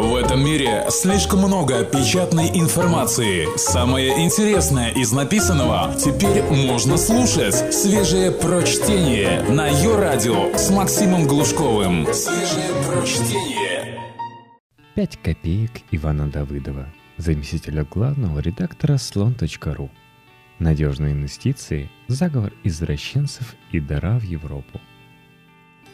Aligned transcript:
В 0.00 0.14
этом 0.14 0.44
мире 0.44 0.84
слишком 0.90 1.40
много 1.40 1.84
печатной 1.84 2.48
информации. 2.54 3.48
Самое 3.56 4.24
интересное 4.24 4.90
из 4.90 5.10
написанного 5.10 5.92
теперь 5.98 6.44
можно 6.44 6.96
слушать. 6.96 7.74
Свежее 7.74 8.30
прочтение 8.30 9.42
на 9.50 9.66
ее 9.66 9.96
радио 9.96 10.56
с 10.56 10.70
Максимом 10.70 11.26
Глушковым. 11.26 12.06
Свежее 12.12 12.70
прочтение. 12.86 14.00
Пять 14.94 15.16
копеек 15.20 15.72
Ивана 15.90 16.30
Давыдова, 16.30 16.86
заместителя 17.16 17.82
главного 17.82 18.38
редактора 18.38 18.98
слон.ру. 18.98 19.90
Надежные 20.60 21.12
инвестиции, 21.12 21.90
заговор 22.06 22.52
извращенцев 22.62 23.56
и 23.72 23.80
дара 23.80 24.20
в 24.20 24.22
Европу. 24.22 24.80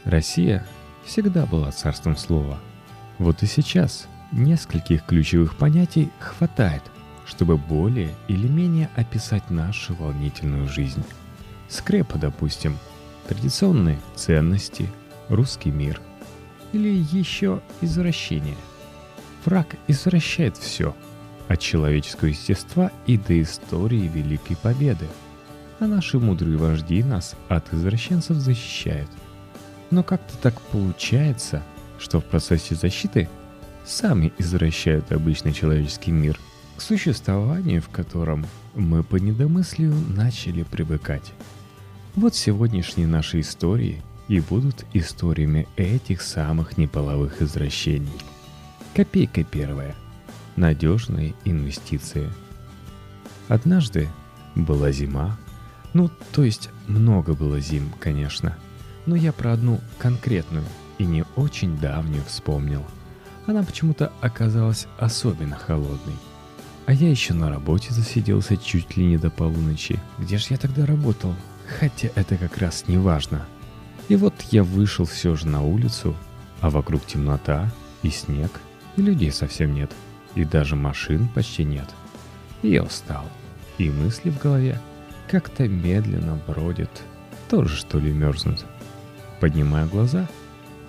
Россия 0.05 0.67
всегда 1.07 1.47
была 1.47 1.73
царством 1.73 2.19
слова– 2.19 2.61
вот 3.19 3.43
и 3.43 3.47
сейчас 3.47 4.09
нескольких 4.33 5.05
ключевых 5.05 5.57
понятий 5.57 6.11
хватает, 6.19 6.83
чтобы 7.27 7.57
более 7.57 8.15
или 8.29 8.49
менее 8.49 8.91
описать 8.97 9.51
нашу 9.51 9.95
волнительную 9.95 10.69
жизнь. 10.69 11.05
Скрепа, 11.69 12.19
допустим, 12.19 12.77
традиционные 13.29 14.01
ценности, 14.17 14.91
русский 15.29 15.71
мир. 15.71 16.01
Или 16.73 16.89
еще 17.13 17.63
извращение. 17.81 18.57
Враг 19.45 19.77
извращает 19.87 20.57
все, 20.57 20.95
от 21.49 21.61
человеческого 21.61 22.29
естества 22.29 22.91
и 23.07 23.17
до 23.17 23.41
истории 23.41 24.11
Великой 24.13 24.57
Победы. 24.57 25.07
А 25.79 25.87
наши 25.87 26.19
мудрые 26.19 26.57
вожди 26.57 27.03
нас 27.05 27.37
от 27.49 27.73
извращенцев 27.73 28.37
защищают. 28.39 29.11
Но 29.91 30.03
как-то 30.03 30.37
так 30.39 30.61
получается– 30.63 31.63
что 32.05 32.21
в 32.21 32.25
процессе 32.27 32.75
защиты 32.75 33.31
сами 33.87 34.31
извращают 34.39 35.11
обычный 35.11 35.55
человеческий 35.55 36.13
мир, 36.13 36.39
к 36.77 36.83
существованию 36.83 37.81
в 37.81 37.89
котором 37.89 38.47
мы 38.75 39.03
по 39.03 39.17
недомыслию 39.17 39.95
начали 40.11 40.65
привыкать. 40.65 41.33
Вот 42.15 42.35
сегодняшние 42.35 43.07
наши 43.07 43.41
истории 43.41 44.03
и 44.29 44.41
будут 44.41 44.85
историями 44.93 45.67
этих 45.77 46.21
самых 46.21 46.77
неполовых 46.77 47.41
извращений. 47.41 48.13
Копейка 48.95 49.43
первая. 49.43 49.95
Надежные 50.57 51.35
инвестиции. 51.47 52.31
Однажды 53.49 54.09
была 54.55 54.93
зима, 54.93 55.39
ну, 55.95 56.11
то 56.33 56.45
есть 56.45 56.69
много 56.87 57.33
было 57.33 57.61
зим, 57.61 57.91
конечно, 57.99 58.57
но 59.07 59.17
я 59.17 59.33
про 59.33 59.55
одну 59.55 59.81
конкретную– 59.99 60.65
и 61.05 61.07
не 61.07 61.25
очень 61.37 61.77
давнюю 61.79 62.25
вспомнил. 62.25 62.83
Она 63.47 63.63
почему-то 63.63 64.11
оказалась 64.23 64.87
особенно 64.99 65.55
холодной. 65.55 66.17
А 66.87 66.93
я 66.95 67.11
еще 67.11 67.35
на 67.35 67.51
работе 67.51 67.93
засиделся 67.93 68.57
чуть 68.57 68.97
ли 68.97 69.05
не 69.05 69.19
до 69.19 69.31
полуночи. 69.31 70.01
Где 70.19 70.39
же 70.39 70.47
я 70.51 70.57
тогда 70.57 70.87
работал? 70.87 71.35
Хотя 71.79 72.09
это 72.15 72.37
как 72.37 72.57
раз 72.59 72.85
не 72.89 72.97
важно. 72.97 73.47
И 74.09 74.17
вот 74.17 74.35
я 74.51 74.65
вышел 74.65 75.05
все 75.05 75.35
же 75.37 75.47
на 75.47 75.63
улицу, 75.63 76.17
а 76.61 76.71
вокруг 76.71 77.05
темнота 77.07 77.71
и 78.03 78.11
снег, 78.11 78.61
и 78.97 79.03
людей 79.03 79.31
совсем 79.31 79.75
нет, 79.75 79.91
и 80.35 80.45
даже 80.45 80.77
машин 80.77 81.29
почти 81.29 81.65
нет. 81.65 81.89
И 82.63 82.71
я 82.71 82.83
устал, 82.83 83.25
и 83.79 83.91
мысли 83.91 84.31
в 84.31 84.39
голове 84.39 84.81
как-то 85.31 85.69
медленно 85.69 86.39
бродят, 86.47 86.91
тоже 87.49 87.77
что 87.77 87.99
ли 87.99 88.13
мерзнут. 88.13 88.65
Поднимаю 89.41 89.89
глаза— 89.89 90.29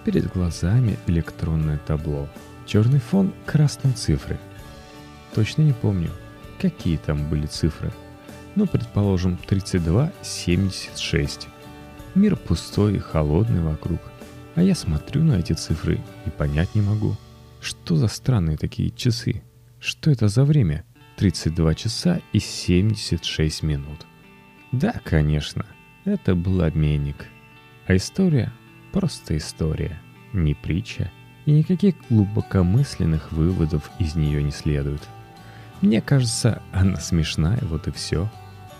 Перед 0.05 0.31
глазами 0.31 0.97
электронное 1.07 1.79
табло. 1.79 2.29
Черный 2.67 2.99
фон, 2.99 3.33
красные 3.47 3.95
цифры. 3.95 4.37
Точно 5.33 5.63
не 5.63 5.73
помню, 5.73 6.11
какие 6.61 6.97
там 6.97 7.27
были 7.27 7.47
цифры. 7.47 7.91
Ну, 8.53 8.67
предположим, 8.67 9.39
32-76. 9.49 11.47
Мир 12.13 12.35
пустой 12.35 12.97
и 12.97 12.99
холодный 12.99 13.61
вокруг. 13.61 13.99
А 14.53 14.61
я 14.61 14.75
смотрю 14.75 15.23
на 15.23 15.39
эти 15.39 15.53
цифры 15.53 15.99
и 16.27 16.29
понять 16.29 16.75
не 16.75 16.81
могу. 16.81 17.15
Что 17.59 17.95
за 17.95 18.07
странные 18.07 18.57
такие 18.57 18.91
часы? 18.91 19.41
Что 19.79 20.11
это 20.11 20.27
за 20.27 20.44
время? 20.45 20.85
32 21.17 21.73
часа 21.73 22.21
и 22.31 22.38
76 22.39 23.63
минут. 23.63 24.05
Да, 24.71 24.94
конечно, 25.03 25.65
это 26.05 26.35
был 26.35 26.61
обменник. 26.61 27.25
А 27.88 27.95
история 27.95 28.53
Просто 28.95 29.35
история, 29.35 30.00
не 30.31 30.53
притча, 30.53 31.11
и 31.45 31.51
никаких 31.51 31.95
глубокомысленных 32.09 33.33
выводов 33.33 33.91
из 34.00 34.16
нее 34.16 34.41
не 34.41 34.51
следует. 34.51 35.01
Мне 35.81 36.00
кажется, 36.00 36.61
она 36.72 37.01
смешная, 37.01 37.59
вот 37.63 37.89
и 37.89 37.91
все. 37.91 38.31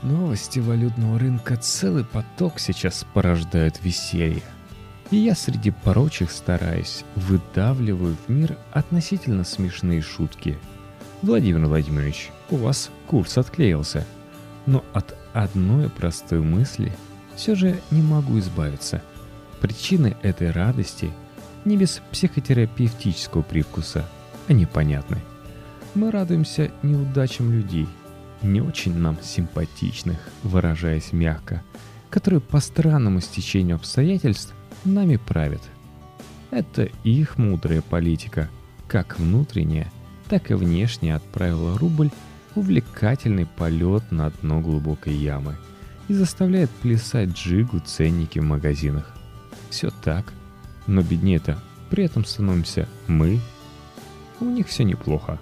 Новости 0.04 0.60
валютного 0.60 1.20
рынка 1.20 1.58
целый 1.58 2.06
поток 2.06 2.60
сейчас 2.60 3.06
порождают 3.14 3.84
веселье. 3.84 4.42
И 5.12 5.18
я 5.18 5.36
среди 5.36 5.72
прочих 5.72 6.32
стараюсь, 6.32 7.04
выдавливаю 7.18 8.16
в 8.16 8.32
мир 8.32 8.58
относительно 8.72 9.44
смешные 9.44 10.02
шутки. 10.02 10.58
Владимир 11.24 11.66
Владимирович, 11.66 12.30
у 12.52 12.56
вас 12.56 12.90
курс 13.08 13.38
отклеился. 13.38 14.08
Но 14.66 14.82
от 14.94 15.14
одной 15.34 15.90
простой 15.90 16.40
мысли 16.40 16.94
все 17.36 17.54
же 17.54 17.82
не 17.92 18.02
могу 18.02 18.40
избавиться– 18.40 19.02
Причины 19.62 20.16
этой 20.22 20.52
радости 20.52 21.12
не 21.64 21.78
без 21.78 22.02
психотерапевтического 22.12 23.42
привкуса, 23.42 24.06
а 24.48 24.54
непонятны. 24.54 25.18
Мы 25.96 26.12
радуемся 26.12 26.72
неудачам 26.84 27.52
людей, 27.52 27.88
не 28.42 28.62
очень 28.62 28.96
нам 28.96 29.18
симпатичных, 29.22 30.20
выражаясь 30.44 31.14
мягко, 31.14 31.64
которые 32.10 32.42
по 32.42 32.60
странному 32.60 33.22
стечению 33.22 33.78
обстоятельств 33.78 34.54
нами 34.84 35.18
правят. 35.18 35.62
Это 36.52 36.84
их 37.04 37.38
мудрая 37.38 37.82
политика, 37.82 38.50
как 38.88 39.20
внутренняя, 39.20 39.92
так 40.30 40.52
и 40.52 40.54
внешне 40.54 41.16
отправила 41.16 41.78
рубль 41.78 42.12
увлекательный 42.56 43.46
полет 43.46 44.12
на 44.12 44.30
дно 44.30 44.62
глубокой 44.62 45.14
ямы 45.14 45.56
и 46.08 46.14
заставляет 46.14 46.70
плясать 46.70 47.30
джигу 47.30 47.80
ценники 47.80 48.40
в 48.40 48.44
магазинах. 48.44 49.15
Все 49.76 49.90
так. 49.90 50.32
Но 50.88 51.02
беднее-то 51.02 51.60
при 51.90 52.06
этом 52.06 52.24
становимся 52.24 52.88
мы. 53.08 53.42
У 54.40 54.46
них 54.46 54.70
все 54.70 54.86
неплохо. 54.86 55.38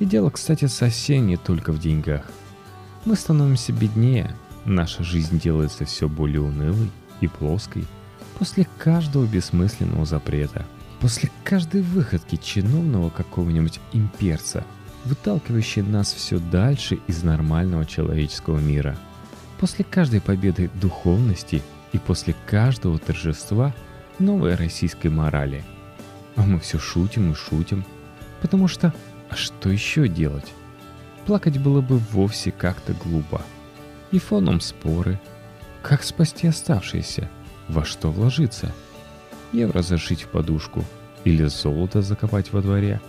И 0.00 0.04
дело, 0.04 0.30
кстати, 0.30 0.64
совсем 0.64 1.28
не 1.28 1.36
только 1.36 1.70
в 1.70 1.78
деньгах. 1.78 2.24
Мы 3.04 3.14
становимся 3.14 3.72
беднее, 3.72 4.34
наша 4.64 5.04
жизнь 5.04 5.38
делается 5.38 5.84
все 5.84 6.08
более 6.08 6.40
унылой 6.40 6.90
и 7.20 7.28
плоской 7.28 7.84
после 8.36 8.66
каждого 8.78 9.26
бессмысленного 9.26 10.06
запрета, 10.06 10.66
после 10.98 11.30
каждой 11.44 11.82
выходки 11.82 12.34
чиновного 12.34 13.10
какого-нибудь 13.10 13.78
имперца, 13.92 14.64
выталкивающей 15.04 15.82
нас 15.82 16.12
все 16.12 16.40
дальше 16.40 16.98
из 17.06 17.22
нормального 17.22 17.86
человеческого 17.86 18.58
мира, 18.58 18.96
после 19.60 19.84
каждой 19.84 20.20
победы 20.20 20.68
духовности– 20.80 21.62
и 21.92 21.98
после 21.98 22.34
каждого 22.46 22.98
торжества 22.98 23.74
новой 24.18 24.54
российской 24.54 25.08
морали. 25.08 25.62
А 26.36 26.42
мы 26.42 26.58
все 26.58 26.78
шутим 26.78 27.32
и 27.32 27.34
шутим, 27.34 27.84
потому 28.40 28.68
что 28.68 28.92
а 29.28 29.36
что 29.36 29.70
еще 29.70 30.08
делать? 30.08 30.52
Плакать 31.26 31.58
было 31.58 31.80
бы 31.80 31.98
вовсе 31.98 32.50
как-то 32.50 32.94
глупо. 32.94 33.42
И 34.10 34.18
фоном 34.18 34.60
споры. 34.60 35.18
Как 35.82 36.02
спасти 36.02 36.46
оставшиеся? 36.46 37.30
Во 37.68 37.84
что 37.84 38.10
вложиться? 38.10 38.72
Евро 39.52 39.82
зашить 39.82 40.22
в 40.22 40.28
подушку 40.28 40.84
или 41.24 41.44
золото 41.44 42.02
закопать 42.02 42.52
во 42.52 42.60
дворе? 42.60 43.00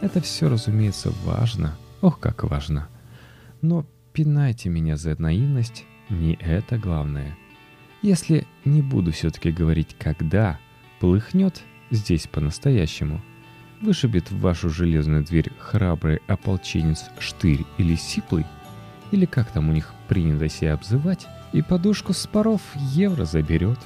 Это 0.00 0.20
все, 0.20 0.48
разумеется, 0.48 1.12
важно. 1.24 1.76
Ох, 2.00 2.18
как 2.20 2.44
важно. 2.44 2.88
Но 3.62 3.86
пинайте 4.12 4.68
меня 4.68 4.96
за 4.96 5.20
наивность, 5.20 5.84
не 6.10 6.34
это 6.34 6.76
главное– 6.76 7.36
если 8.04 8.46
не 8.66 8.82
буду 8.82 9.12
все-таки 9.12 9.50
говорить 9.50 9.96
«когда», 9.98 10.58
полыхнет 11.00 11.62
здесь 11.90 12.26
по-настоящему. 12.26 13.22
Вышибет 13.80 14.30
в 14.30 14.40
вашу 14.40 14.68
железную 14.68 15.24
дверь 15.24 15.50
храбрый 15.58 16.20
ополченец 16.26 17.06
Штырь 17.18 17.64
или 17.78 17.94
Сиплый, 17.94 18.44
или 19.10 19.24
как 19.24 19.50
там 19.50 19.70
у 19.70 19.72
них 19.72 19.94
принято 20.06 20.50
себя 20.50 20.74
обзывать, 20.74 21.26
и 21.54 21.62
подушку 21.62 22.12
с 22.12 22.26
паров 22.26 22.60
евро 22.74 23.24
заберет. 23.24 23.78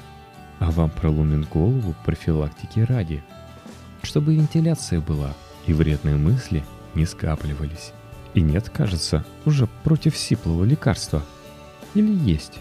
А 0.59 0.73
вам 0.73 0.91
проломит 0.91 1.49
голову 1.49 1.95
профилактики 2.05 2.81
ради, 2.81 3.23
чтобы 4.03 4.35
вентиляция 4.35 5.01
была 5.01 5.33
и 5.69 5.73
вредные 5.73 6.17
мысли 6.17 6.65
не 6.97 7.07
скапливались. 7.07 7.93
И 8.35 8.41
нет, 8.41 8.69
кажется, 8.69 9.25
уже 9.45 9.69
против 9.85 10.17
сиплого 10.17 10.65
лекарства. 10.65 11.23
Или 11.95 12.13
есть? 12.29 12.59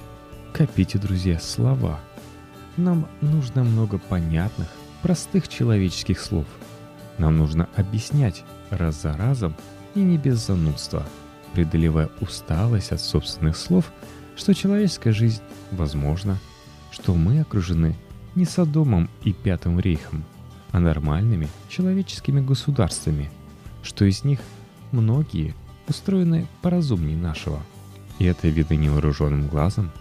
Копите, 0.57 0.97
друзья, 0.97 1.39
слова. 1.39 1.99
Нам 2.77 3.07
нужно 3.21 3.63
много 3.63 3.99
понятных, 3.99 4.67
простых 5.03 5.47
человеческих 5.47 6.19
слов. 6.19 6.47
Нам 7.19 7.37
нужно 7.37 7.69
объяснять 7.75 8.43
раз 8.71 9.03
за 9.03 9.15
разом 9.15 9.55
и 9.93 9.99
не 9.99 10.17
без 10.17 10.47
занудства, 10.47 11.05
преодолевая 11.53 12.09
усталость 12.21 12.91
от 12.91 13.01
собственных 13.01 13.55
слов, 13.55 13.91
что 14.35 14.55
человеческая 14.55 15.13
жизнь 15.13 15.43
возможна, 15.71 16.39
что 16.89 17.13
мы 17.13 17.41
окружены 17.41 17.95
не 18.33 18.45
Содомом 18.45 19.11
и 19.23 19.33
Пятым 19.33 19.79
Рейхом, 19.79 20.25
а 20.71 20.79
нормальными 20.79 21.49
человеческими 21.69 22.41
государствами, 22.41 23.29
что 23.83 24.05
из 24.05 24.23
них 24.23 24.39
многие 24.91 25.53
устроены 25.87 26.47
поразумнее 26.63 27.15
нашего. 27.15 27.61
И 28.17 28.25
это 28.25 28.47
видно 28.47 28.73
невооруженным 28.73 29.49
глазом, 29.49 29.91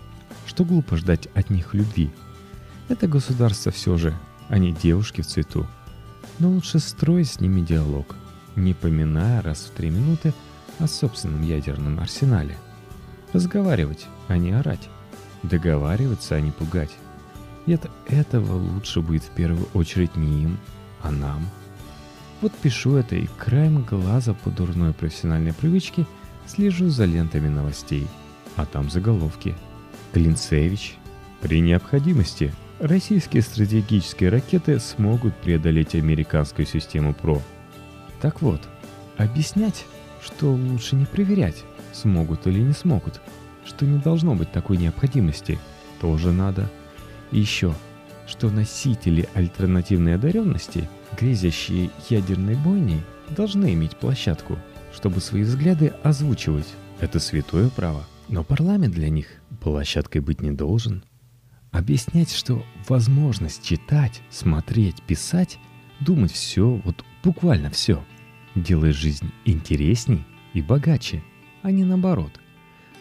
что 0.47 0.65
глупо 0.65 0.97
ждать 0.97 1.29
от 1.35 1.51
них 1.51 1.75
любви. 1.75 2.11
Это 2.89 3.09
государство 3.09 3.73
все 3.73 3.97
же, 3.97 4.15
а 4.49 4.59
не 4.59 4.73
девушки 4.73 5.21
в 5.21 5.27
цвету. 5.27 5.67
Но 6.39 6.51
лучше 6.51 6.79
строить 6.79 7.29
с 7.29 7.41
ними 7.41 7.61
диалог, 7.61 8.15
не 8.55 8.75
поминая 8.75 9.43
раз 9.43 9.67
в 9.67 9.71
три 9.71 9.91
минуты 9.91 10.33
о 10.79 10.87
собственном 10.87 11.43
ядерном 11.43 11.99
арсенале. 11.99 12.57
Разговаривать, 13.33 14.07
а 14.29 14.37
не 14.37 14.53
орать. 14.53 14.89
Договариваться, 15.43 16.37
а 16.37 16.41
не 16.41 16.51
пугать. 16.51 16.95
И 17.67 17.75
от 17.75 17.91
этого 18.07 18.57
лучше 18.57 19.01
будет 19.01 19.25
в 19.25 19.31
первую 19.31 19.69
очередь 19.75 20.17
не 20.17 20.45
им, 20.45 20.59
а 21.03 21.11
нам. 21.11 21.49
Вот 22.41 22.53
пишу 22.53 22.97
это 22.97 23.17
и 23.17 23.29
краем 23.39 23.83
глаза 23.83 24.35
по 24.35 24.51
дурной 24.51 24.93
профессиональной 24.93 25.53
привычке 25.53 26.07
слежу 26.47 26.89
за 26.89 27.05
лентами 27.05 27.49
новостей. 27.49 28.07
А 28.57 28.65
там 28.67 28.91
заголовки. 28.91 29.55
Клинцевич. 30.13 30.95
При 31.41 31.61
необходимости 31.61 32.53
российские 32.81 33.43
стратегические 33.43 34.31
ракеты 34.31 34.81
смогут 34.81 35.35
преодолеть 35.37 35.95
американскую 35.95 36.67
систему 36.67 37.15
ПРО. 37.15 37.43
Так 38.21 38.43
вот, 38.43 38.61
объяснять, 39.17 39.85
что 40.23 40.53
лучше 40.53 40.97
не 40.97 41.05
проверять, 41.05 41.65
смогут 41.93 42.47
или 42.47 42.61
не 42.61 42.73
смогут, 42.73 43.21
что 43.65 43.85
не 43.85 43.99
должно 43.99 44.35
быть 44.35 44.51
такой 44.53 44.77
необходимости, 44.77 45.59
тоже 46.01 46.33
надо– 46.33 46.71
и 47.33 47.39
еще, 47.39 47.75
что 48.27 48.51
носители 48.51 49.29
альтернативной 49.35 50.15
одаренности, 50.15 50.89
грезящие 51.19 51.91
ядерной 52.09 52.55
бойней, 52.57 53.03
должны 53.31 53.73
иметь 53.75 53.97
площадку, 53.97 54.59
чтобы 54.95 55.21
свои 55.21 55.43
взгляды 55.43 55.93
озвучивать. 56.03 56.67
Это 57.01 57.19
святое 57.21 57.69
право. 57.69 58.05
Но 58.29 58.45
парламент 58.45 58.95
для 58.95 59.09
них 59.09 59.27
площадкой 59.61 60.19
быть 60.19 60.41
не 60.41 60.51
должен. 60.51 61.05
Объяснять, 61.71 62.33
что 62.33 62.65
возможность 62.89 63.63
читать, 63.65 64.23
смотреть, 64.31 65.03
писать, 65.03 65.59
думать 66.01 66.33
все, 66.33 66.81
вот 66.85 67.05
буквально 67.23 67.71
все, 67.71 68.05
делает 68.55 68.97
жизнь 68.97 69.31
интересней 69.45 70.25
и 70.55 70.63
богаче, 70.63 71.23
а 71.63 71.71
не 71.71 71.85
наоборот. 71.85 72.41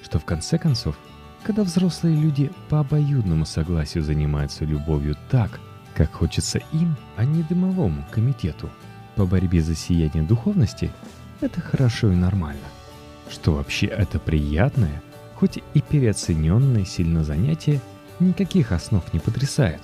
Что 0.04 0.20
в 0.20 0.26
конце 0.26 0.58
концов 0.58 0.98
когда 1.46 1.64
взрослые 1.64 2.20
люди 2.20 2.50
по 2.70 2.80
обоюдному 2.80 3.46
согласию 3.46 4.04
занимаются 4.04 4.66
любовью 4.66 5.16
так, 5.30 5.60
как 5.94 6.12
хочется 6.12 6.60
им, 6.74 6.96
а 7.18 7.24
не 7.24 7.44
дымовому 7.44 8.04
комитету. 8.10 8.72
По 9.16 9.28
борьбе 9.28 9.62
за 9.62 9.76
сияние 9.76 10.24
духовности 10.24 10.92
это 11.42 11.62
хорошо 11.62 12.12
и 12.12 12.16
нормально. 12.16 12.66
Что 13.30 13.54
вообще 13.54 13.86
это 13.86 14.18
приятное, 14.18 15.04
хоть 15.36 15.60
и 15.74 15.82
переоцененное 15.82 16.86
сильно 16.86 17.24
занятие, 17.24 17.82
никаких 18.20 18.72
основ 18.72 19.04
не 19.14 19.20
потрясает. 19.20 19.82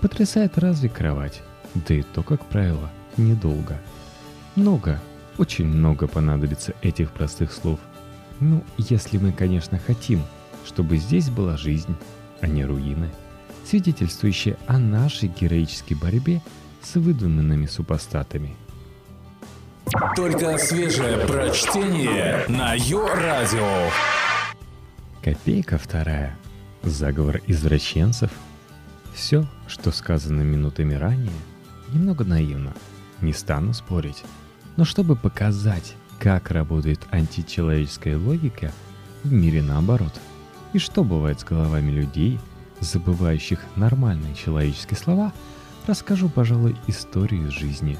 Потрясает 0.00 0.58
разве 0.58 0.88
кровать, 0.88 1.42
да 1.74 1.94
и 1.94 2.02
то, 2.02 2.22
как 2.22 2.44
правило, 2.46 2.90
недолго. 3.16 3.80
Много, 4.54 5.00
очень 5.38 5.66
много 5.66 6.06
понадобится 6.06 6.74
этих 6.82 7.10
простых 7.10 7.52
слов. 7.52 7.80
Ну, 8.40 8.62
если 8.76 9.18
мы, 9.18 9.32
конечно, 9.32 9.78
хотим– 9.78 10.22
чтобы 10.64 10.96
здесь 10.96 11.30
была 11.30 11.56
жизнь, 11.56 11.94
а 12.40 12.46
не 12.46 12.64
руины, 12.64 13.10
свидетельствующие 13.64 14.56
о 14.66 14.78
нашей 14.78 15.28
героической 15.28 15.96
борьбе 15.96 16.42
с 16.82 16.94
выдуманными 16.96 17.66
супостатами. 17.66 18.56
Только 20.16 20.58
свежее 20.58 21.18
прочтение 21.26 22.44
на 22.48 22.74
Йо-Радио. 22.74 23.90
Копейка 25.24 25.78
вторая. 25.78 26.36
Заговор 26.82 27.40
извращенцев. 27.46 28.30
Все, 29.14 29.46
что 29.66 29.90
сказано 29.90 30.42
минутами 30.42 30.92
ранее, 30.92 31.32
немного 31.94 32.24
наивно. 32.24 32.74
Не 33.22 33.32
стану 33.32 33.72
спорить. 33.72 34.22
Но 34.76 34.84
чтобы 34.84 35.16
показать, 35.16 35.94
как 36.18 36.50
работает 36.50 37.00
античеловеческая 37.10 38.18
логика, 38.18 38.70
в 39.22 39.32
мире 39.32 39.62
наоборот– 39.62 40.12
и 40.74 40.78
что 40.78 41.04
бывает 41.04 41.40
с 41.40 41.44
головами 41.44 41.90
людей, 41.90 42.38
забывающих 42.80 43.60
нормальные 43.76 44.34
человеческие 44.34 44.98
слова, 44.98 45.32
расскажу, 45.86 46.28
пожалуй, 46.28 46.76
историю 46.88 47.50
жизни. 47.50 47.96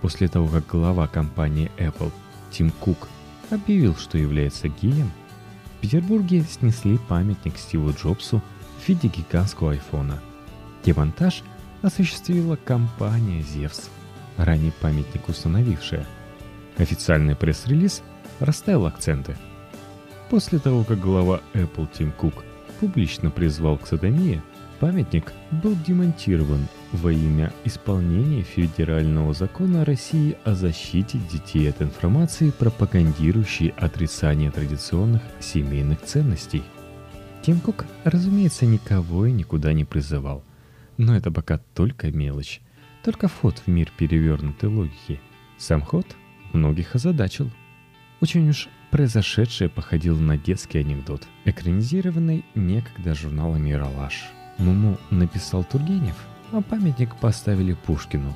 После 0.00 0.26
того, 0.26 0.48
как 0.48 0.66
глава 0.66 1.06
компании 1.06 1.70
Apple 1.76 2.10
Тим 2.50 2.70
Кук 2.70 3.06
объявил, 3.50 3.94
что 3.94 4.16
является 4.16 4.68
геем, 4.68 5.12
Петербурге 5.86 6.42
снесли 6.42 6.98
памятник 6.98 7.56
Стиву 7.56 7.92
Джобсу 7.92 8.42
в 8.80 8.88
виде 8.88 9.06
гигантского 9.06 9.70
айфона. 9.70 10.18
Демонтаж 10.84 11.44
осуществила 11.80 12.56
компания 12.56 13.40
Zevs, 13.42 13.88
ранее 14.36 14.72
памятник 14.80 15.28
установившая. 15.28 16.04
Официальный 16.76 17.36
пресс-релиз 17.36 18.02
расставил 18.40 18.86
акценты– 18.86 19.36
После 20.30 20.58
того, 20.58 20.82
как 20.82 20.98
глава 20.98 21.40
Apple 21.54 21.88
Тим 21.96 22.10
Кук 22.10 22.44
публично 22.80 23.30
призвал 23.30 23.78
к 23.78 23.86
садомии, 23.86 24.42
памятник 24.80 25.32
был 25.52 25.76
демонтирован 25.86 26.66
во 26.92 27.12
имя 27.12 27.52
исполнения 27.64 28.42
федерального 28.42 29.32
закона 29.32 29.84
России 29.84 30.36
о 30.44 30.54
защите 30.54 31.18
детей 31.30 31.68
от 31.70 31.82
информации, 31.82 32.50
пропагандирующей 32.50 33.68
отрицание 33.76 34.50
традиционных 34.50 35.22
семейных 35.40 36.02
ценностей. 36.02 36.62
Тим 37.42 37.60
Кук, 37.60 37.84
разумеется, 38.04 38.66
никого 38.66 39.26
и 39.26 39.32
никуда 39.32 39.72
не 39.72 39.84
призывал. 39.84 40.42
Но 40.96 41.16
это 41.16 41.30
пока 41.30 41.58
только 41.74 42.10
мелочь, 42.10 42.60
только 43.04 43.28
вход 43.28 43.62
в 43.64 43.68
мир 43.68 43.92
перевернутой 43.96 44.68
логики. 44.68 45.20
Сам 45.58 45.82
ход 45.82 46.06
многих 46.52 46.94
озадачил. 46.94 47.50
Очень 48.20 48.48
уж 48.48 48.68
Произошедшее 48.90 49.68
походило 49.68 50.18
на 50.18 50.38
детский 50.38 50.78
анекдот, 50.78 51.26
экранизированный 51.44 52.44
некогда 52.54 53.14
журналом 53.14 53.64
«Яралаш». 53.64 54.26
Муму 54.58 54.96
написал 55.10 55.64
Тургенев, 55.64 56.16
а 56.52 56.60
памятник 56.62 57.14
поставили 57.16 57.74
Пушкину. 57.74 58.32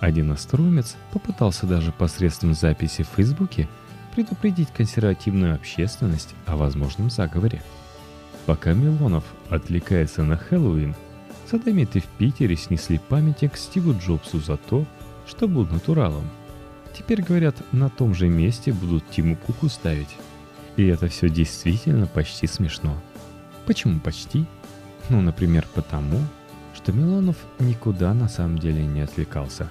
Один 0.00 0.32
остроумец 0.32 0.96
попытался 1.12 1.66
даже 1.66 1.92
посредством 1.92 2.54
записи 2.54 3.02
в 3.02 3.16
Фейсбуке 3.16 3.68
предупредить 4.14 4.70
консервативную 4.70 5.54
общественность 5.54 6.34
о 6.46 6.56
возможном 6.56 7.10
заговоре. 7.10 7.62
Пока 8.46 8.72
Милонов 8.72 9.24
отвлекается 9.48 10.22
на 10.24 10.36
Хэллоуин, 10.36 10.94
садомиты 11.50 12.00
в 12.00 12.06
Питере 12.18 12.56
снесли 12.56 12.98
памятник 12.98 13.56
Стиву 13.56 13.94
Джобсу 13.96 14.40
за 14.40 14.56
то, 14.56 14.84
что 15.26 15.46
был 15.46 15.66
натуралом– 15.66 16.28
Теперь, 16.96 17.22
говорят, 17.22 17.56
на 17.72 17.88
том 17.88 18.14
же 18.14 18.28
месте 18.28 18.72
будут 18.72 19.08
Тиму 19.10 19.36
Куку 19.36 19.68
ставить. 19.68 20.16
И 20.76 20.86
это 20.86 21.08
все 21.08 21.28
действительно 21.28 22.06
почти 22.06 22.46
смешно. 22.46 22.96
Почему 23.66 23.98
почти? 24.00 24.44
Ну, 25.08 25.20
например, 25.20 25.66
потому, 25.74 26.18
что 26.82 26.92
Милонов 26.92 27.36
никуда 27.58 28.12
на 28.14 28.28
самом 28.28 28.58
деле 28.58 28.84
не 28.84 29.00
отвлекался. 29.00 29.68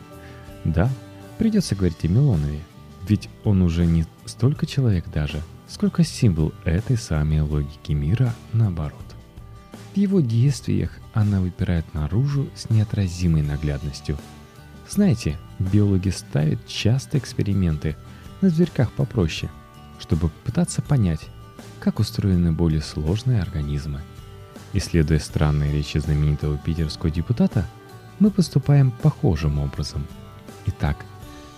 Да, 0.63 0.89
придется 1.37 1.75
говорить 1.75 2.03
о 2.03 2.07
Милонове, 2.07 2.61
ведь 3.07 3.29
он 3.43 3.61
уже 3.61 3.85
не 3.85 4.05
столько 4.25 4.65
человек 4.65 5.05
даже, 5.13 5.41
сколько 5.67 6.03
символ 6.03 6.53
этой 6.63 6.97
самой 6.97 7.41
логики 7.41 7.91
мира 7.91 8.33
наоборот. 8.53 8.95
В 9.93 9.97
его 9.97 10.21
действиях 10.21 10.91
она 11.13 11.41
выпирает 11.41 11.93
наружу 11.93 12.49
с 12.55 12.69
неотразимой 12.69 13.41
наглядностью– 13.41 14.17
знаете, 14.91 15.37
биологи 15.57 16.09
ставят 16.09 16.67
часто 16.67 17.17
эксперименты 17.17 17.95
на 18.41 18.49
зверьках 18.49 18.91
попроще, 18.91 19.49
чтобы 19.99 20.29
пытаться 20.43 20.81
понять, 20.81 21.21
как 21.79 21.99
устроены 21.99 22.51
более 22.51 22.81
сложные 22.81 23.41
организмы. 23.41 24.01
Исследуя 24.73 25.19
странные 25.19 25.71
речи 25.71 25.97
знаменитого 25.97 26.57
питерского 26.57 27.09
депутата, 27.09 27.65
мы 28.19 28.31
поступаем 28.31 28.91
похожим 28.91 29.59
образом. 29.59 30.05
Итак, 30.65 31.05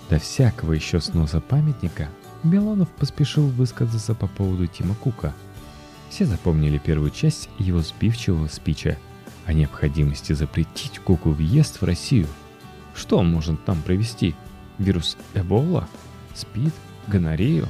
до 0.10 0.20
всякого 0.20 0.74
еще 0.74 1.00
сноса 1.00 1.42
памятника 1.42 2.10
Белонов 2.44 2.90
поспешил 2.90 3.48
высказаться 3.48 4.16
по 4.16 4.28
поводу 4.28 4.68
Тима 4.68 4.96
Кука. 4.96 5.34
Все 6.10 6.26
запомнили 6.26 6.78
первую 6.78 7.10
часть 7.10 7.50
его 7.60 7.80
сбивчивого 7.82 8.48
спича 8.48 8.98
о 9.46 9.54
необходимости 9.54 10.34
запретить 10.34 11.00
Куку 11.00 11.32
въезд 11.32 11.82
в 11.82 11.86
Россию– 11.86 12.28
что 12.96 13.18
он 13.18 13.32
может 13.32 13.64
там 13.66 13.82
провести? 13.82 14.36
Вирус 14.78 15.18
Эбола? 15.34 15.88
СПИД? 16.36 16.74
Гонорею? 17.08 17.68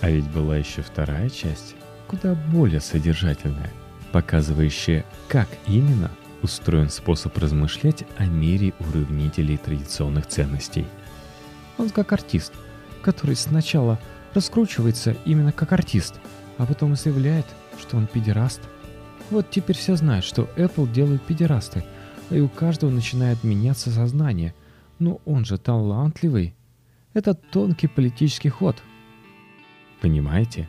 А 0.00 0.10
ведь 0.10 0.28
была 0.30 0.56
еще 0.56 0.82
вторая 0.82 1.28
часть, 1.30 1.76
куда 2.08 2.34
более 2.34 2.80
содержательная, 2.80 3.70
показывающая, 4.12 5.04
как 5.28 5.48
именно 5.66 6.10
устроен 6.42 6.90
способ 6.90 7.36
размышлять 7.38 8.04
о 8.16 8.26
мире 8.26 8.74
уравнителей 8.80 9.56
традиционных 9.56 10.26
ценностей. 10.26 10.86
Он 11.78 11.90
как 11.90 12.12
артист, 12.12 12.52
который 13.02 13.36
сначала 13.36 13.98
раскручивается 14.34 15.16
именно 15.24 15.52
как 15.52 15.72
артист, 15.72 16.20
а 16.58 16.66
потом 16.66 16.94
заявляет, 16.96 17.46
что 17.80 17.96
он 17.96 18.06
педераст. 18.06 18.60
Вот 19.30 19.50
теперь 19.50 19.76
все 19.76 19.96
знают, 19.96 20.24
что 20.24 20.48
Apple 20.56 20.92
делают 20.92 21.22
педерасты, 21.22 21.84
и 22.30 22.40
у 22.40 22.48
каждого 22.48 22.90
начинает 22.90 23.42
меняться 23.44 23.90
сознание. 23.90 24.54
Но 24.98 25.20
он 25.24 25.44
же 25.44 25.58
талантливый. 25.58 26.54
Это 27.14 27.34
тонкий 27.34 27.88
политический 27.88 28.48
ход. 28.48 28.82
Понимаете? 30.00 30.68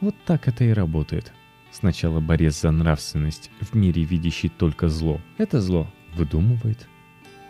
Вот 0.00 0.14
так 0.24 0.48
это 0.48 0.64
и 0.64 0.72
работает. 0.72 1.32
Сначала 1.78 2.20
борец 2.20 2.62
за 2.62 2.70
нравственность 2.70 3.50
в 3.60 3.74
мире, 3.74 4.02
видящий 4.02 4.48
только 4.48 4.88
зло. 4.88 5.20
Это 5.36 5.60
зло 5.60 5.86
выдумывает. 6.14 6.88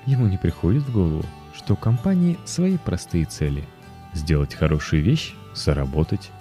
Ему 0.04 0.26
не 0.26 0.36
приходит 0.36 0.82
в 0.82 0.92
голову, 0.92 1.24
что 1.54 1.74
у 1.74 1.76
компании 1.76 2.36
свои 2.44 2.76
простые 2.76 3.26
цели. 3.26 3.62
Сделать 4.14 4.52
хорошую 4.52 5.04
вещь, 5.04 5.34
заработать. 5.54 6.32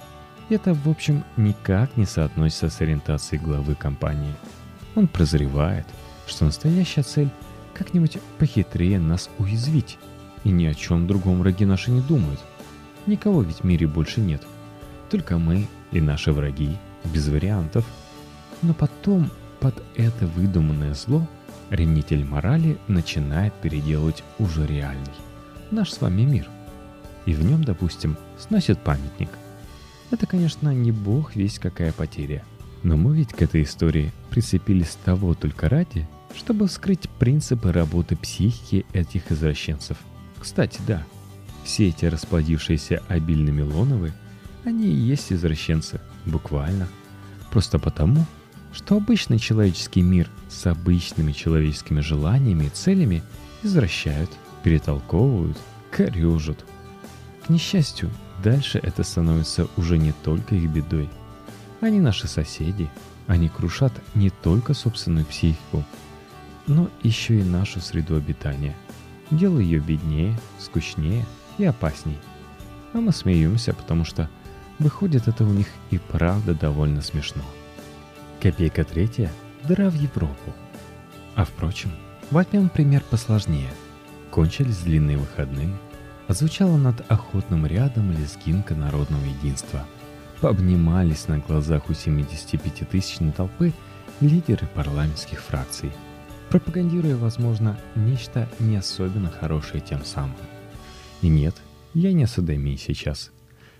Это, 0.50 0.74
в 0.74 0.90
общем, 0.90 1.24
никак 1.38 1.96
не 1.96 2.08
соотносится 2.08 2.70
с 2.70 2.82
ориентацией 2.82 3.40
главы 3.40 3.76
компании. 3.76 4.34
Он 4.96 5.08
прозревает, 5.08 5.86
что 6.26 6.46
настоящая 6.46 7.04
цель 7.04 7.30
как-нибудь 7.76 8.18
похитрее 8.40 8.98
нас 8.98 9.30
уязвить. 9.38 10.00
И 10.44 10.50
ни 10.50 10.66
о 10.66 10.74
чем 10.74 11.06
другом 11.06 11.38
враги 11.38 11.66
наши 11.66 11.92
не 11.92 12.02
думают. 12.02 12.40
Никого 13.06 13.44
ведь 13.44 13.58
в 13.58 13.64
мире 13.64 13.86
больше 13.86 14.22
нет. 14.22 14.42
Только 15.12 15.38
мы 15.38 15.68
и 15.92 16.02
наши 16.02 16.32
враги, 16.32 16.80
без 17.08 17.28
вариантов. 17.28 17.86
Но 18.62 18.74
потом 18.74 19.30
под 19.60 19.82
это 19.96 20.28
выдуманное 20.28 20.94
зло 20.94 21.28
ревнитель 21.70 22.24
морали 22.24 22.78
начинает 22.88 23.54
переделывать 23.54 24.24
уже 24.40 24.66
реальный. 24.66 25.14
Наш 25.72 25.92
с 25.92 26.02
вами 26.02 26.22
мир. 26.22 26.50
И 27.26 27.34
в 27.34 27.44
нем, 27.44 27.64
допустим, 27.64 28.18
сносит 28.38 28.80
памятник. 28.80 29.30
Это, 30.12 30.28
конечно, 30.28 30.74
не 30.74 30.92
бог 30.92 31.36
весь 31.36 31.58
какая 31.60 31.92
потеря. 31.92 32.44
Но 32.84 32.98
мы 32.98 33.18
ведь 33.18 33.34
к 33.34 33.42
этой 33.42 33.64
истории 33.64 34.12
прицепились 34.30 34.98
того 35.04 35.34
только 35.34 35.70
ради, 35.70 36.08
чтобы 36.36 36.68
вскрыть 36.68 37.10
принципы 37.10 37.72
работы 37.72 38.16
психики 38.16 38.86
этих 38.94 39.32
извращенцев. 39.32 39.98
Кстати, 40.40 40.80
да, 40.86 41.04
все 41.64 41.90
эти 41.90 42.06
расплодившиеся 42.06 43.02
обильными 43.08 43.64
лоновы, 43.64 44.14
они 44.64 44.88
и 44.88 44.96
есть 44.96 45.34
извращенцы, 45.34 46.00
буквально. 46.26 46.88
Просто 47.52 47.80
потому, 47.80 48.26
что 48.74 48.98
обычный 48.98 49.40
человеческий 49.40 50.02
мир 50.02 50.30
с 50.50 50.66
обычными 50.68 51.32
человеческими 51.32 52.02
желаниями 52.02 52.66
и 52.66 52.70
целями 52.70 53.24
извращают, 53.64 54.30
перетолковывают, 54.64 55.58
корежат. 55.92 56.66
К 57.46 57.50
несчастью, 57.50 58.10
дальше 58.44 58.80
это 58.82 59.04
становится 59.04 59.68
уже 59.78 59.98
не 59.98 60.12
только 60.12 60.56
их 60.56 60.70
бедой. 60.70 61.10
Они 61.82 62.00
наши 62.00 62.28
соседи, 62.28 62.90
они 63.28 63.50
крушат 63.50 63.94
не 64.14 64.30
только 64.30 64.74
собственную 64.74 65.26
психику, 65.26 65.84
но 66.68 66.90
еще 67.04 67.40
и 67.40 67.44
нашу 67.44 67.80
среду 67.80 68.16
обитания. 68.16 68.76
Делая 69.32 69.64
ее 69.64 69.80
беднее, 69.80 70.38
скучнее 70.60 71.26
и 71.58 71.66
опасней. 71.66 72.18
А 72.94 73.00
мы 73.00 73.12
смеемся, 73.12 73.74
потому 73.74 74.06
что 74.06 74.30
выходит 74.80 75.28
это 75.28 75.44
у 75.44 75.50
них 75.50 75.68
и 75.92 75.98
правда 75.98 76.54
довольно 76.54 77.02
смешно. 77.02 77.44
Копейка 78.42 78.84
третья– 78.84 79.32
дыра 79.64 79.90
в 79.90 79.96
Европу. 79.96 80.54
А 81.36 81.46
впрочем, 81.46 81.92
возьмем 82.32 82.70
пример 82.70 83.04
посложнее. 83.10 83.70
Кончились 84.32 84.80
длинные 84.80 85.18
выходные, 85.18 85.76
отзвучала 86.28 86.78
над 86.78 87.10
охотным 87.12 87.66
рядом 87.66 88.12
лезгинка 88.12 88.76
народного 88.76 89.24
единства. 89.26 89.86
Пообнимались 90.42 91.28
на 91.28 91.40
глазах 91.40 91.90
у 91.90 91.94
75-тысячной 91.94 93.32
толпы 93.32 93.74
лидеры 94.20 94.68
парламентских 94.68 95.40
фракций– 95.42 95.92
пропагандируя, 96.50 97.18
возможно, 97.18 97.78
нечто 97.96 98.48
не 98.60 98.78
особенно 98.78 99.30
хорошее 99.30 99.82
тем 99.82 100.06
самым. 100.06 100.38
И 101.22 101.28
нет, 101.28 101.56
я 101.94 102.14
не 102.14 102.24
о 102.24 102.28
садомии 102.28 102.76
сейчас. 102.76 103.32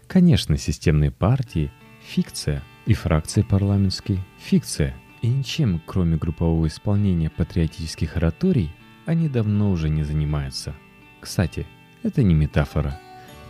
Конечно, 0.08 0.58
системные 0.58 1.12
партии– 1.12 1.72
фикция, 2.02 2.62
и 2.86 2.94
фракции 2.94 3.42
парламентские– 3.42 4.20
фикция. 4.38 4.96
И 5.22 5.28
ничем, 5.28 5.82
кроме 5.86 6.18
группового 6.18 6.68
исполнения 6.68 7.30
патриотических 7.30 8.18
ораторий, 8.18 8.72
они 9.06 9.28
давно 9.30 9.72
уже 9.72 9.90
не 9.90 10.04
занимаются. 10.04 10.76
Кстати, 11.20 11.66
это 12.04 12.22
не 12.24 12.34
метафора. 12.34 13.00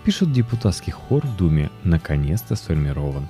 Пишут 0.06 0.32
депутатский 0.32 0.94
хор 0.94 1.26
в 1.26 1.36
Думе 1.38 1.70
наконец-то 1.84 2.56
сформирован. 2.56 3.28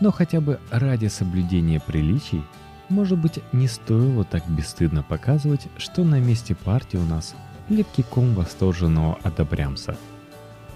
Но 0.00 0.10
хотя 0.10 0.40
бы 0.40 0.60
ради 0.70 1.06
соблюдения 1.06 1.80
приличий 1.80 2.42
может 2.88 3.18
быть, 3.18 3.40
не 3.52 3.66
стоило 3.66 4.24
так 4.24 4.48
бесстыдно 4.48 5.02
показывать, 5.02 5.68
что 5.78 6.04
на 6.04 6.20
месте 6.20 6.54
партии 6.54 6.96
у 6.96 7.04
нас 7.04 7.34
лепкий 7.68 8.02
ком 8.02 8.34
восторженного 8.34 9.18
одобрямса. 9.22 9.96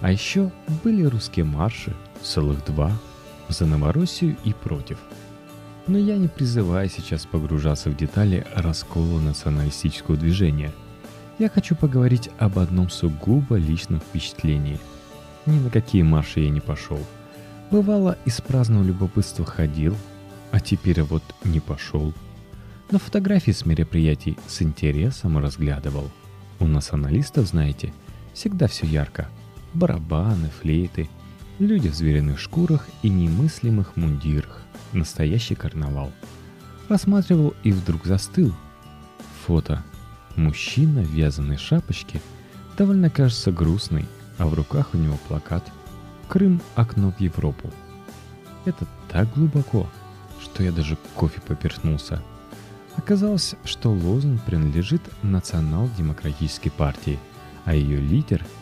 А 0.01 0.11
еще 0.11 0.51
были 0.83 1.03
русские 1.03 1.45
марши, 1.45 1.93
целых 2.21 2.63
два, 2.65 2.91
за 3.49 3.65
Новороссию 3.65 4.37
и 4.43 4.53
против. 4.53 4.97
Но 5.87 5.97
я 5.97 6.17
не 6.17 6.27
призываю 6.27 6.89
сейчас 6.89 7.25
погружаться 7.25 7.89
в 7.89 7.97
детали 7.97 8.45
раскола 8.55 9.19
националистического 9.19 10.15
движения. 10.15 10.71
Я 11.39 11.49
хочу 11.49 11.75
поговорить 11.75 12.29
об 12.37 12.59
одном 12.59 12.89
сугубо 12.89 13.55
личном 13.55 13.99
впечатлении. 13.99 14.79
Ни 15.45 15.59
на 15.59 15.69
какие 15.69 16.03
марши 16.03 16.41
я 16.41 16.49
не 16.49 16.59
пошел. 16.59 16.99
Бывало, 17.71 18.17
из 18.25 18.39
праздного 18.41 18.83
любопытства 18.83 19.45
ходил, 19.45 19.95
а 20.51 20.59
теперь 20.59 21.01
вот 21.01 21.23
не 21.43 21.59
пошел. 21.59 22.13
Но 22.91 22.99
фотографии 22.99 23.51
с 23.51 23.65
мероприятий 23.65 24.37
с 24.47 24.61
интересом 24.61 25.37
разглядывал. 25.37 26.09
У 26.59 26.65
националистов, 26.65 27.47
знаете, 27.47 27.93
всегда 28.33 28.67
все 28.67 28.85
ярко. 28.85 29.27
Барабаны, 29.73 30.49
флейты, 30.61 31.09
люди 31.59 31.89
в 31.89 31.95
звериных 31.95 32.39
шкурах 32.39 32.87
и 33.03 33.09
немыслимых 33.09 33.95
мундирах. 33.95 34.61
Настоящий 34.93 35.55
карнавал. 35.55 36.11
Рассматривал 36.87 37.53
и 37.63 37.71
вдруг 37.71 38.05
застыл. 38.05 38.53
Фото. 39.45 39.83
Мужчина 40.35 41.01
в 41.01 41.11
вязаной 41.11 41.57
шапочке 41.57 42.21
довольно 42.77 43.09
кажется 43.09 43.51
грустный, 43.51 44.05
а 44.37 44.47
в 44.47 44.53
руках 44.53 44.89
у 44.93 44.97
него 44.97 45.17
плакат 45.27 45.69
«Крым– 46.27 46.61
окно 46.75 47.11
в 47.11 47.19
Европу». 47.19 47.69
Это 48.65 48.87
так 49.09 49.31
глубоко– 49.33 49.87
что 50.41 50.63
я 50.63 50.71
даже 50.71 50.97
кофе 51.15 51.41
поперхнулся. 51.41 52.23
Оказалось, 52.95 53.55
что 53.65 53.89
лозунг 53.91 54.41
принадлежит 54.43 55.01
Национал-демократической 55.21 56.69
партии, 56.69 57.19
а 57.65 57.75
ее 57.75 57.99
лидер– 57.99 58.45